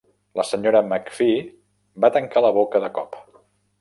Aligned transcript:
La 0.39 0.45
Sra. 0.51 0.79
Mcfee 0.93 1.43
va 2.07 2.11
tancar 2.17 2.43
la 2.47 2.53
boca 2.59 2.83
de 2.87 2.91
cop. 2.97 3.21